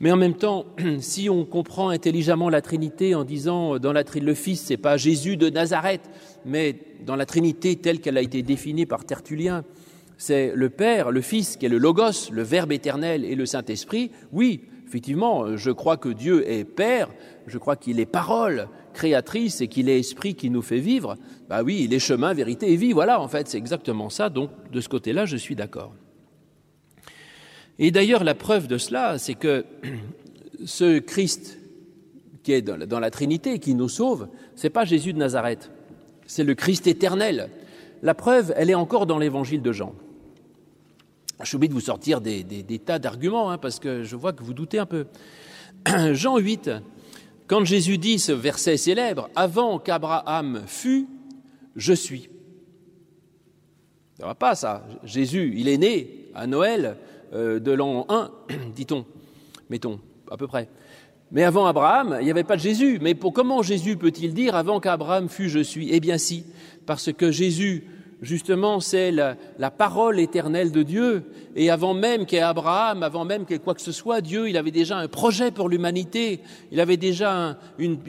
[0.01, 0.65] Mais en même temps,
[0.99, 4.97] si on comprend intelligemment la Trinité en disant euh, dans la le Fils, c'est pas
[4.97, 6.01] Jésus de Nazareth,
[6.43, 9.63] mais dans la Trinité telle qu'elle a été définie par Tertullien,
[10.17, 14.11] c'est le Père, le Fils, qui est le Logos, le Verbe éternel et le Saint-Esprit.
[14.33, 17.09] Oui, effectivement, euh, je crois que Dieu est Père,
[17.45, 21.15] je crois qu'il est parole créatrice et qu'il est esprit qui nous fait vivre.
[21.47, 22.91] Bah oui, il est chemin, vérité et vie.
[22.91, 24.29] Voilà, en fait, c'est exactement ça.
[24.29, 25.93] Donc, de ce côté-là, je suis d'accord.
[27.77, 29.63] Et d'ailleurs, la preuve de cela, c'est que
[30.65, 31.59] ce Christ
[32.41, 35.69] qui est dans la, Trinité, qui nous sauve, ce n'est pas Jésus de Nazareth,
[36.25, 37.49] c'est le Christ éternel.
[38.01, 39.93] La preuve, elle est encore dans l'évangile de Jean.
[41.41, 42.43] Je oublié de vous sortir des,
[42.85, 45.07] tas d'arguments, hein, parce que je vois que vous doutez un peu.
[46.13, 46.69] Jean 8,
[47.47, 51.07] quand Jésus dit ce verset célèbre, Avant qu'Abraham fût,
[51.75, 52.29] je suis.
[54.19, 54.85] Ça va pas, ça.
[55.03, 56.97] Jésus, il est né à Noël,
[57.33, 58.31] euh, de l'an 1,
[58.75, 59.05] dit-on,
[59.69, 59.99] mettons,
[60.29, 60.67] à peu près.
[61.31, 62.99] Mais avant Abraham, il n'y avait pas de Jésus.
[63.01, 66.43] Mais pour, comment Jésus peut-il dire avant qu'Abraham fût je suis Eh bien si,
[66.85, 67.85] parce que Jésus,
[68.21, 71.23] justement, c'est la, parole éternelle de Dieu.
[71.55, 74.71] Et avant même qu'il Abraham, avant même qu'il quoi que ce soit, Dieu, il avait
[74.71, 76.41] déjà un projet pour l'humanité.
[76.71, 77.99] Il avait déjà une,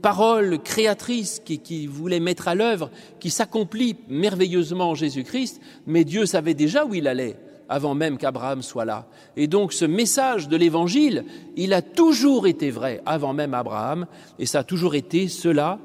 [0.00, 5.60] parole créatrice qui, qui voulait mettre à l'œuvre, qui s'accomplit merveilleusement en Jésus-Christ.
[5.86, 7.36] Mais Dieu savait déjà où il allait
[7.70, 9.06] avant même qu'Abraham soit là.
[9.36, 11.24] Et donc ce message de l'Évangile,
[11.56, 14.06] il a toujours été vrai avant même Abraham,
[14.40, 15.78] et ça a toujours été cela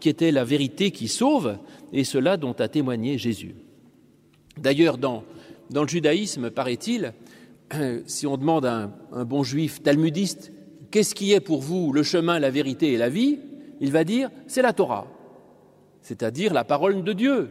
[0.00, 1.58] qui était la vérité qui sauve,
[1.92, 3.56] et cela dont a témoigné Jésus.
[4.56, 5.24] D'ailleurs, dans,
[5.70, 7.12] dans le judaïsme, paraît-il,
[8.06, 10.52] si on demande à un, bon juif talmudiste,
[10.92, 13.40] qu'est-ce qui est pour vous le chemin, la vérité et la vie?
[13.80, 15.08] Il va dire, c'est la Torah,
[16.00, 17.50] c'est-à-dire la parole de Dieu,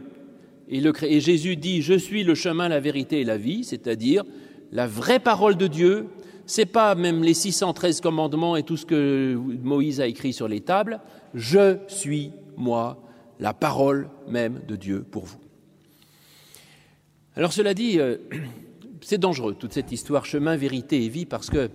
[0.68, 4.24] et, Jésus dit Je suis le chemin, la vérité et la vie, c'est-à-dire
[4.72, 6.06] la vraie parole de Dieu.
[6.46, 10.60] C'est pas même les 613 commandements et tout ce que Moïse a écrit sur les
[10.60, 11.00] tables.
[11.32, 13.02] Je suis, moi,
[13.40, 15.38] la parole même de Dieu pour vous.
[17.36, 18.18] Alors cela dit, euh,
[19.00, 21.70] c'est dangereux toute cette histoire chemin, vérité et vie parce que,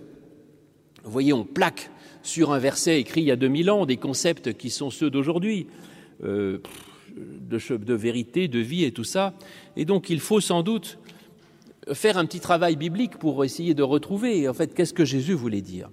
[1.02, 1.90] vous voyez, on plaque
[2.22, 5.66] sur un verset écrit il y a 2000 ans des concepts qui sont ceux d'aujourd'hui.
[6.22, 6.58] Euh,
[7.16, 9.34] de, vérité, de vie et tout ça.
[9.76, 10.98] Et donc il faut sans doute
[11.92, 15.62] faire un petit travail biblique pour essayer de retrouver, en fait, qu'est-ce que Jésus voulait
[15.62, 15.90] dire.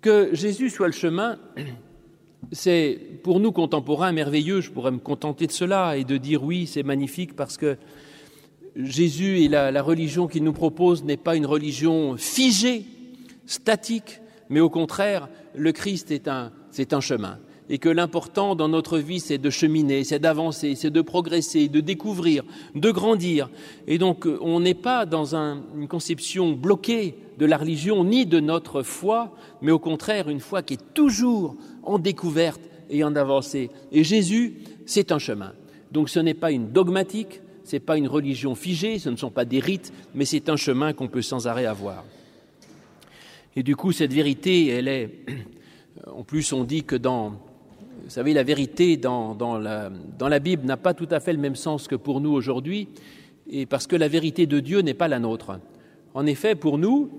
[0.00, 1.38] Que Jésus soit le chemin,
[2.52, 6.66] c'est pour nous contemporains merveilleux, je pourrais me contenter de cela et de dire oui,
[6.66, 7.76] c'est magnifique parce que
[8.76, 12.84] Jésus et la, religion qu'il nous propose n'est pas une religion figée,
[13.46, 16.28] statique, mais au contraire, le Christ est
[16.70, 17.38] c'est un chemin.
[17.68, 21.80] Et que l'important dans notre vie, c'est de cheminer, c'est d'avancer, c'est de progresser, de
[21.80, 23.50] découvrir, de grandir.
[23.86, 28.82] Et donc, on n'est pas dans une conception bloquée de la religion ni de notre
[28.82, 33.70] foi, mais au contraire, une foi qui est toujours en découverte et en avancée.
[33.92, 34.54] Et Jésus,
[34.86, 35.52] c'est un chemin.
[35.90, 39.30] Donc, ce n'est pas une dogmatique, ce n'est pas une religion figée, ce ne sont
[39.30, 42.04] pas des rites, mais c'est un chemin qu'on peut sans arrêt avoir.
[43.56, 45.10] Et du coup, cette vérité, elle est.
[46.14, 47.32] En plus, on dit que dans.
[48.04, 51.88] Vous savez, la vérité dans, la Bible n'a pas tout à fait le même sens
[51.88, 52.88] que pour nous aujourd'hui,
[53.48, 55.58] et parce que la vérité de Dieu n'est pas la nôtre.
[56.14, 57.10] En effet, pour nous,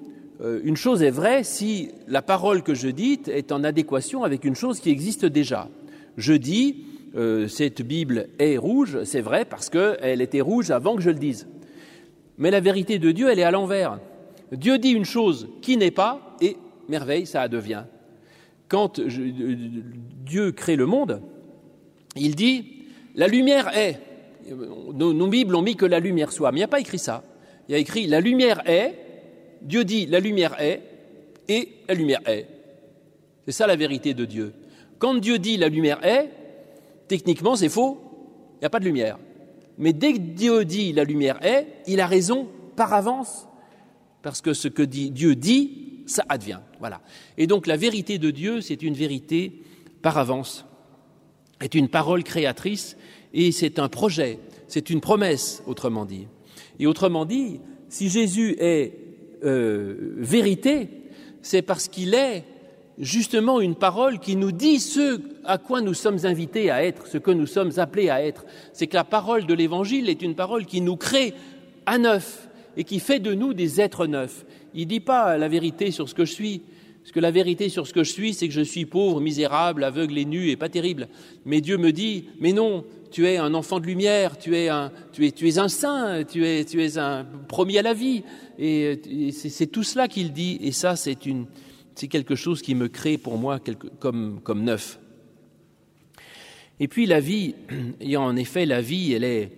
[0.42, 4.44] euh, une chose est vraie si la parole que je dis est en adéquation avec
[4.44, 5.68] une chose qui existe déjà.
[6.16, 6.86] Je dis,
[7.16, 11.20] euh, cette Bible est rouge, c'est vrai parce qu'elle était rouge avant que je le
[11.20, 11.48] dise.
[12.38, 14.00] Mais la vérité de Dieu, elle est à l'envers.
[14.52, 17.84] Dieu dit une chose qui n'est pas, et merveille, ça devient.
[18.68, 21.22] Quand Dieu crée le monde,
[22.16, 22.84] il dit
[23.16, 24.00] la lumière est.
[24.94, 27.24] Nos, Bibles ont mis que la lumière soit, mais il n'y a pas écrit ça.
[27.68, 28.96] Il y a écrit la lumière est.
[29.62, 30.82] Dieu dit la lumière est,
[31.48, 32.48] et la lumière est.
[33.46, 34.54] C'est ça la vérité de Dieu.
[35.00, 36.30] Quand Dieu dit la lumière est,
[37.08, 37.98] techniquement c'est faux,
[38.56, 39.18] il n'y a pas de lumière.
[39.78, 43.48] Mais dès que Dieu dit la lumière est, il a raison par avance
[44.22, 46.60] parce que ce que Dieu dit, ça advient.
[46.80, 47.02] Voilà.
[47.38, 49.62] Et donc la vérité de Dieu, c'est une vérité
[50.02, 50.66] par avance,
[51.62, 52.98] est une parole créatrice
[53.34, 56.28] et c'est un projet, c'est une promesse, autrement dit.
[56.80, 58.94] Et autrement dit, si Jésus est
[59.44, 60.90] euh, vérité,
[61.42, 62.44] c'est parce qu'il est
[62.98, 67.18] justement une parole qui nous dit ce à quoi nous sommes invités à être, ce
[67.18, 68.46] que nous sommes appelés à être.
[68.74, 71.34] C'est que la parole de l'Évangile est une parole qui nous crée
[71.86, 74.46] à neuf, et qui fait de nous des êtres neufs.
[74.74, 76.62] Il ne dit pas la vérité sur ce que je suis,
[77.02, 79.84] parce que la vérité sur ce que je suis, c'est que je suis pauvre, misérable,
[79.84, 81.08] aveugle et nu et pas terrible.
[81.46, 84.92] Mais Dieu me dit, mais non, tu es un enfant de lumière, tu es un,
[85.12, 88.24] tu es, tu es un saint, tu es, tu es un promis à la vie.
[88.60, 91.46] Et, c'est tout cela qu'il dit, et ça, c'est une,
[91.96, 93.60] c'est quelque chose qui me crée pour moi
[94.00, 95.00] comme, comme neuf.
[96.80, 97.56] Et puis la vie,
[98.18, 99.52] en effet, la vie, elle est,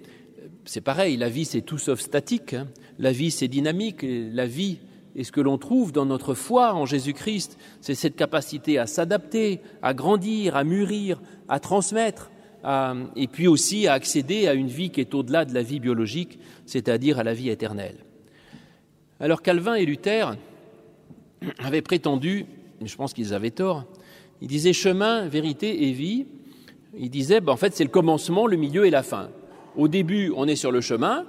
[0.66, 2.54] c'est pareil, la vie, c'est tout sauf statique.
[2.54, 2.68] Hein.
[3.00, 4.06] La vie, c'est dynamique.
[4.06, 4.78] La vie,
[5.16, 9.62] et ce que l'on trouve dans notre foi en Jésus-Christ, c'est cette capacité à s'adapter,
[9.82, 12.30] à grandir, à mûrir, à transmettre,
[13.16, 16.38] et puis aussi à accéder à une vie qui est au-delà de la vie biologique,
[16.66, 17.96] c'est-à-dire à la vie éternelle.
[19.20, 20.36] Alors Calvin et Luther
[21.60, 22.46] avaient prétendu,
[22.84, 23.86] je pense qu'ils avaient tort,
[24.42, 26.26] ils disaient chemin, vérité et vie.
[26.98, 29.30] Ils disaient, ben, en fait, c'est le commencement, le milieu et la fin.
[29.76, 31.26] Au début, on est sur le chemin,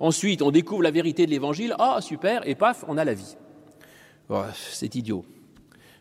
[0.00, 1.74] Ensuite, on découvre la vérité de l'Évangile.
[1.78, 3.36] Ah, super, et paf, on a la vie.
[4.54, 5.24] c'est idiot.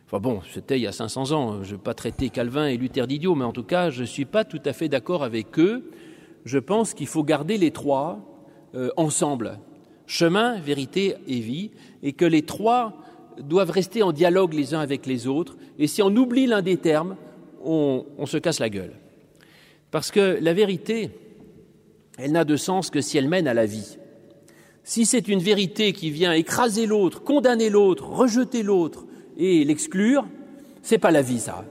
[0.05, 1.63] Enfin bon, c'était il y a 500 ans.
[1.63, 4.05] Je ne vais pas traiter Calvin et Luther d'idiots, mais en tout cas, je ne
[4.05, 5.91] suis pas tout à fait d'accord avec eux.
[6.45, 8.19] Je pense qu'il faut garder les trois
[8.75, 9.59] euh, ensemble
[10.05, 11.71] chemin, vérité et vie,
[12.03, 12.93] et que les trois
[13.39, 15.55] doivent rester en dialogue les uns avec les autres.
[15.79, 17.15] Et si on oublie l'un des termes,
[17.63, 18.93] on se casse la gueule.
[19.93, 21.11] Parce que la vérité,
[22.17, 23.97] elle n'a de sens que si elle mène à la vie.
[24.83, 29.05] Si c'est une vérité qui vient écraser l'autre, condamner l'autre, rejeter l'autre
[29.37, 30.27] et l'exclure,
[30.81, 31.65] c'est pas la vie, ça.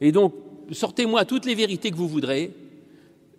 [0.00, 0.34] Et donc,
[0.72, 2.52] sortez-moi toutes les vérités que vous voudrez,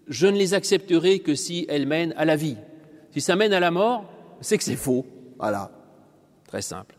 [0.07, 2.57] je ne les accepterai que si elles mènent à la vie.
[3.11, 4.05] Si ça mène à la mort,
[4.41, 5.05] c'est que c'est faux.
[5.37, 5.71] Voilà.
[6.47, 6.95] Très simple.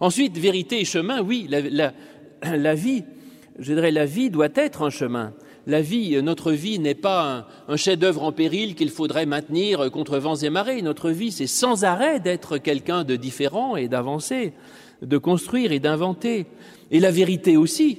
[0.00, 1.92] Ensuite, vérité et chemin, oui, la,
[2.42, 3.04] la vie,
[3.58, 5.32] je dirais, la vie doit être un chemin
[5.66, 10.36] la vie, notre vie n'est pas un, chef-d'œuvre en péril qu'il faudrait maintenir contre vents
[10.36, 10.82] et marées.
[10.82, 14.52] Notre vie, c'est sans arrêt d'être quelqu'un de différent et d'avancer,
[15.02, 16.46] de construire et d'inventer.
[16.90, 17.98] Et la vérité aussi,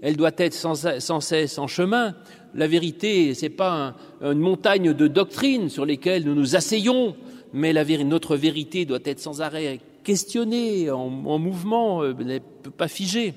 [0.00, 2.14] elle doit être sans, cesse en chemin.
[2.54, 7.14] La vérité, c'est pas une montagne de doctrines sur lesquelles nous nous asseyons,
[7.52, 7.72] mais
[8.04, 12.42] notre vérité doit être sans arrêt questionnée, en, en mouvement, euh, n'est
[12.76, 13.34] pas figée.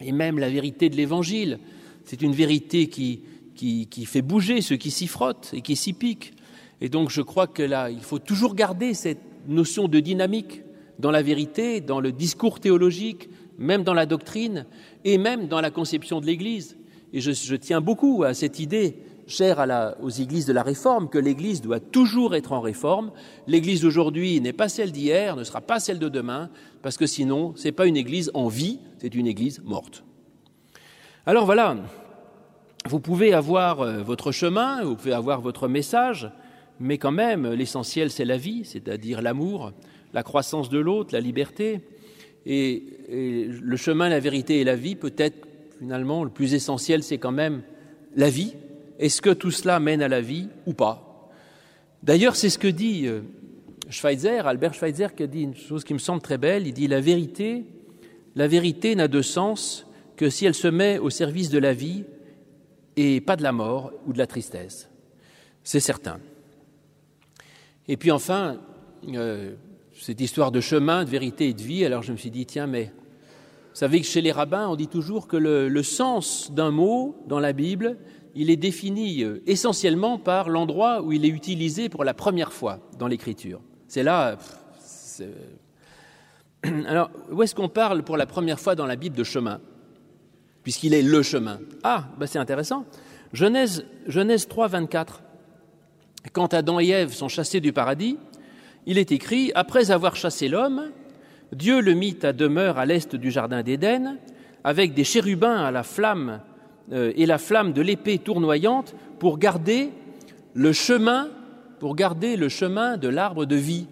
[0.00, 1.58] Et même la vérité de l'Évangile,
[2.08, 3.20] c'est une vérité qui,
[4.06, 6.32] fait bouger ceux qui s'y frottent et qui s'y piquent.
[6.80, 10.62] Et donc je crois que là, il faut toujours garder cette notion de dynamique
[10.98, 14.64] dans la vérité, dans le discours théologique, même dans la doctrine
[15.04, 16.78] et même dans la conception de l'Église.
[17.12, 19.62] Et je, tiens beaucoup à cette idée chère
[20.00, 23.12] aux églises de la réforme, que l'Église doit toujours être en réforme.
[23.46, 26.48] L'Église d'aujourd'hui n'est pas celle d'hier, ne sera pas celle de demain,
[26.80, 30.04] parce que sinon, ce n'est pas une Église en vie, c'est une Église morte.
[31.28, 31.76] Alors voilà,
[32.86, 36.30] vous pouvez avoir euh, votre chemin, vous pouvez avoir votre message,
[36.80, 39.72] mais quand même, l'essentiel, c'est la vie, c'est-à-dire l'amour,
[40.14, 41.82] la croissance de l'autre, la liberté.
[42.46, 45.46] Et, le chemin, la vérité et la vie, peut-être
[45.78, 47.60] finalement, le plus essentiel, c'est quand même
[48.16, 48.54] la vie.
[48.98, 51.28] Est-ce que tout cela mène à la vie ou pas?
[52.02, 53.20] D'ailleurs, c'est ce que dit euh,
[53.90, 56.66] Schweitzer, Albert Schweitzer, qui a dit une chose qui me semble très belle.
[56.66, 57.66] Il dit la vérité,
[58.34, 59.84] la vérité n'a de sens
[60.18, 62.04] que si elle se met au service de la vie
[62.96, 64.90] et pas de la mort ou de la tristesse.
[65.62, 66.18] C'est certain.
[67.86, 68.58] Et puis enfin,
[69.06, 69.54] euh,
[69.94, 72.66] cette histoire de chemin, de vérité et de vie, alors je me suis dit, tiens,
[72.66, 77.22] mais vous savez que chez les rabbins, on dit toujours que le, sens d'un mot
[77.28, 77.96] dans la Bible,
[78.34, 82.80] il est défini euh, essentiellement par l'endroit où il est utilisé pour la première fois
[82.98, 83.60] dans l'Écriture.
[83.86, 84.36] C'est là.
[86.86, 89.60] Alors, où est-ce qu'on parle pour la première fois dans la Bible de chemin?
[90.68, 91.60] Puisqu'il est le chemin.
[91.82, 92.84] Ah, ben c'est intéressant.
[93.32, 95.22] Genèse, Genèse 3, 24.
[96.34, 98.18] Quand Adam et Ève sont chassés du paradis,
[98.84, 100.90] il est écrit Après avoir chassé l'homme,
[101.52, 104.18] Dieu le mit à demeure à l'est du jardin d'Éden,
[104.62, 106.42] avec des chérubins à la flamme
[106.92, 109.88] euh, et la flamme de l'épée tournoyante pour garder
[110.52, 111.30] le chemin
[111.80, 113.86] pour garder le chemin de l'arbre de vie.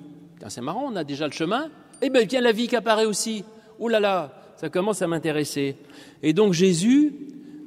[0.48, 1.70] C'est marrant, on a déjà le chemin,
[2.02, 3.46] eh bien vient la vie qui apparaît aussi.
[3.78, 5.76] Oh là là, ça commence à m'intéresser.
[6.22, 7.12] Et donc Jésus,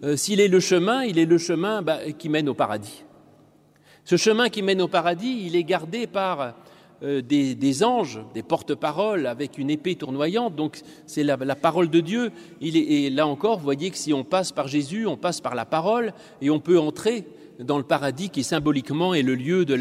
[0.04, 3.04] euh, s'il est le chemin, il est le chemin bah, qui mène au paradis.
[4.06, 6.56] Ce chemin qui mène au paradis, il est gardé par
[7.04, 10.56] euh, des, anges, des porte-paroles avec une épée tournoyante.
[10.56, 12.32] Donc c'est la, parole de Dieu.
[12.62, 15.66] Et là encore, vous voyez que si on passe par Jésus, on passe par la
[15.66, 17.26] parole et on peut entrer
[17.60, 19.76] dans le paradis qui symboliquement est le lieu de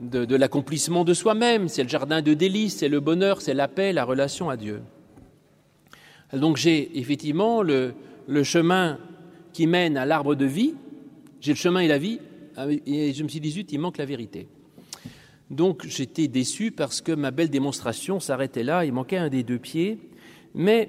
[0.00, 3.92] de, l'accomplissement de, soi-même, c'est le jardin de délices, c'est le bonheur, c'est la paix,
[3.92, 4.82] la relation à Dieu.
[6.32, 7.94] Donc j'ai effectivement le,
[8.42, 8.98] chemin
[9.52, 10.74] qui mène à l'arbre de vie,
[11.40, 12.20] j'ai le chemin et la vie,
[12.86, 14.48] et je me suis dit, zut, il manque la vérité.
[15.50, 19.58] Donc j'étais déçu parce que ma belle démonstration s'arrêtait là, il manquait un des deux
[19.58, 19.98] pieds,
[20.54, 20.88] mais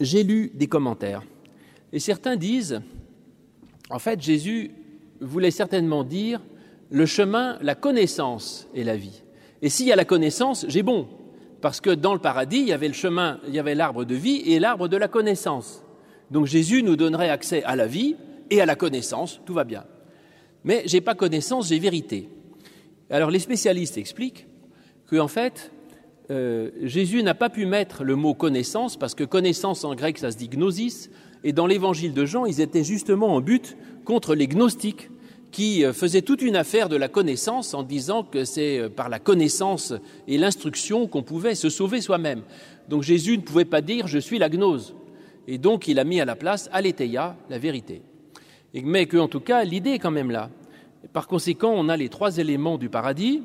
[0.00, 1.22] j'ai lu des commentaires.
[1.92, 2.80] Et certains disent,
[3.90, 4.70] en fait, Jésus
[5.20, 6.40] voulait certainement dire
[6.90, 9.22] le chemin, la connaissance et la vie.
[9.60, 11.08] Et s'il y a la connaissance, j'ai bon,
[11.62, 14.16] parce que dans le paradis, il y avait le chemin, il y avait l'arbre de
[14.16, 15.84] vie et l'arbre de la connaissance.
[16.30, 18.16] Donc Jésus nous donnerait accès à la vie
[18.50, 19.84] et à la connaissance, tout va bien.
[20.64, 22.28] Mais j'ai pas connaissance, j'ai vérité.
[23.10, 24.46] Alors les spécialistes expliquent
[25.06, 25.70] que en fait,
[26.30, 30.32] euh, Jésus n'a pas pu mettre le mot connaissance parce que connaissance en grec ça
[30.32, 31.10] se dit gnosis
[31.44, 35.10] et dans l'évangile de Jean ils étaient justement en but contre les gnostiques
[35.52, 39.08] qui euh, faisaient toute une affaire de la connaissance en disant que c'est euh, par
[39.08, 39.94] la connaissance
[40.26, 42.42] et l'instruction qu'on pouvait se sauver soi-même.
[42.88, 44.94] Donc Jésus ne pouvait pas dire je suis la gnose.
[45.46, 48.02] Et donc il a mis à la place aletheia, la vérité.
[48.74, 50.50] Mais qu'en tout cas, l'idée est quand même là.
[51.12, 53.42] Par conséquent, on a les trois éléments du paradis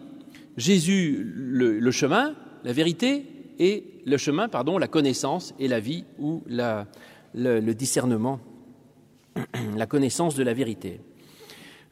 [0.55, 3.25] Jésus, le, chemin, la vérité,
[3.59, 8.39] et le chemin, pardon, la connaissance et la vie ou le discernement
[9.75, 10.99] la connaissance de la vérité.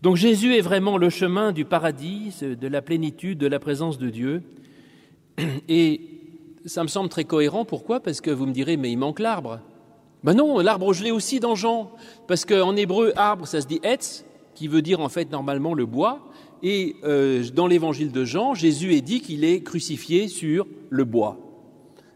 [0.06, 4.12] Donc Jésus est vraiment le chemin du paradis, de la plénitude, de la présence de
[4.12, 4.44] Dieu.
[5.68, 6.00] Et
[6.68, 7.66] ça me semble très cohérent.
[7.66, 8.00] Pourquoi?
[8.00, 9.62] Parce que vous me direz, mais il manque l'arbre.
[10.24, 11.90] Ben non, l'arbre, je l'ai aussi dans Jean.
[12.28, 15.88] Parce qu'en hébreu, arbre, ça se dit etz, qui veut dire en fait normalement le
[15.88, 16.20] bois.
[16.62, 21.40] Et euh, dans l'évangile de Jean, Jésus est dit qu'il est crucifié sur le bois.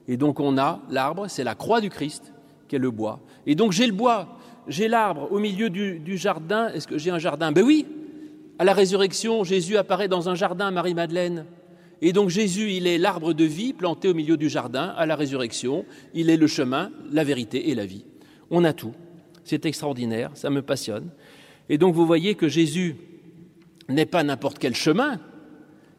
[0.08, 2.34] Et donc on a l'arbre, c'est la croix du Christ,
[2.68, 3.20] qui est le bois.
[3.48, 4.38] Et donc j'ai le bois,
[4.70, 6.70] j'ai l'arbre au milieu du, jardin.
[6.70, 7.52] Est-ce que j'ai un jardin?
[7.52, 7.86] Ben oui.
[8.60, 11.46] À la résurrection, Jésus apparaît dans un jardin Marie-Madeleine.
[12.02, 15.16] Et donc Jésus, il est l'arbre de vie planté au milieu du jardin à la
[15.16, 15.86] résurrection.
[16.14, 18.06] Il est le chemin, la vérité et la vie.
[18.52, 18.94] On a tout.
[19.44, 21.10] C'est extraordinaire, ça me passionne.
[21.68, 22.96] Et donc vous voyez que Jésus
[23.88, 25.20] n'est pas n'importe quel chemin.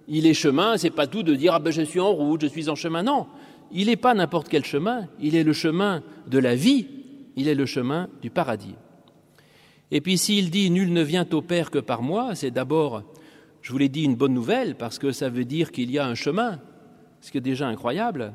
[0.09, 2.46] Il est chemin, c'est pas tout de dire ah ben je suis en route, je
[2.46, 3.02] suis en chemin.
[3.02, 3.26] Non,
[3.72, 5.06] il n'est pas n'importe quel chemin.
[5.20, 6.87] Il est le chemin de la vie
[7.36, 8.74] il est le chemin du paradis.
[9.90, 13.02] Et puis s'il dit Nul ne vient au Père que par moi, c'est d'abord,
[13.62, 16.06] je vous l'ai dit, une bonne nouvelle, parce que ça veut dire qu'il y a
[16.06, 16.60] un chemin,
[17.20, 18.32] ce qui est déjà incroyable.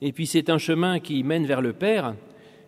[0.00, 2.14] Et puis c'est un chemin qui mène vers le Père,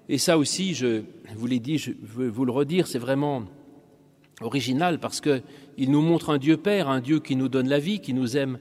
[0.09, 1.03] et ça aussi, je
[1.35, 3.45] vous l'ai dit, je veux vous le redire, c'est vraiment
[4.41, 8.01] original, parce qu'il nous montre un Dieu Père, un Dieu qui nous donne la vie,
[8.01, 8.59] qui nous aime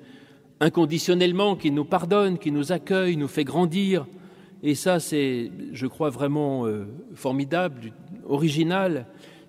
[0.59, 4.05] inconditionnellement, qui nous pardonne, qui nous accueille, nous fait grandir,
[4.63, 7.91] et ça, c'est, je crois, vraiment euh, formidable,
[8.25, 9.05] original,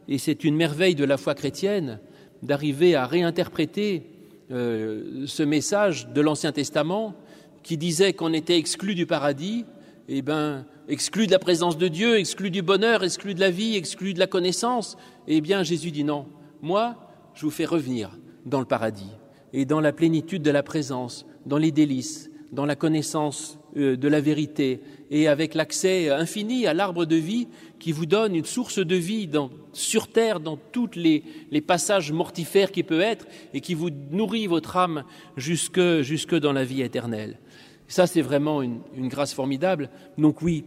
[0.09, 2.01] et c'est une merveille de la foi chrétienne
[2.43, 4.11] d'arriver à réinterpréter
[4.51, 7.15] euh, ce message de l'Ancien Testament
[7.63, 9.65] qui disait qu'on était exclu du paradis,
[10.09, 13.51] et eh ben, exclu de la présence de Dieu, exclu du bonheur, exclu de la
[13.51, 14.99] vie, exclu de la connaissance.
[15.27, 16.27] Eh bien, Jésus dit non.
[16.61, 16.97] Moi,
[17.33, 19.11] je vous fais revenir dans le paradis
[19.55, 24.21] et dans la plénitude de la présence, dans les délices, dans la connaissance de la
[24.21, 27.49] vérité et avec l'accès infini à l'arbre de vie
[27.79, 29.29] qui vous donne une source de vie
[29.73, 31.23] sur terre dans tous les,
[31.61, 35.05] passages mortifères qui peut être et qui vous nourrit votre âme
[35.37, 37.39] jusque, dans la vie éternelle.
[37.87, 39.91] Ça, c'est vraiment une, grâce formidable.
[40.19, 40.65] Donc oui,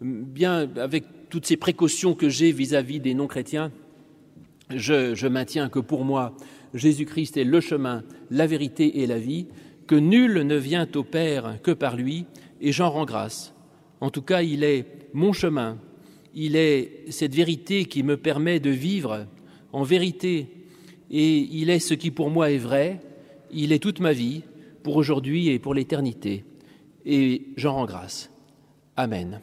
[0.00, 3.70] bien avec toutes ces précautions que j'ai vis-à-vis des non-chrétiens,
[4.70, 6.34] je maintiens que pour moi,
[6.74, 9.46] Jésus-Christ est le chemin, la vérité et la vie,
[9.86, 12.26] que nul ne vient au Père que par lui,
[12.60, 13.54] et j'en rends grâce.
[14.00, 15.78] En tout cas, il est mon chemin,
[16.34, 19.26] il est cette vérité qui me permet de vivre
[19.72, 20.48] en vérité,
[21.10, 23.00] et il est ce qui pour moi est vrai,
[23.50, 24.42] il est toute ma vie,
[24.82, 26.44] pour aujourd'hui et pour l'éternité.
[27.04, 28.30] Et j'en rends grâce.
[28.96, 29.40] Amen.